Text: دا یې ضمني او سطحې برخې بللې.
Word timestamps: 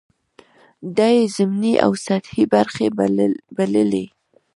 دا 0.97 1.07
یې 1.17 1.23
ضمني 1.35 1.73
او 1.85 1.91
سطحې 2.05 2.43
برخې 2.53 2.87
بللې. 3.65 4.05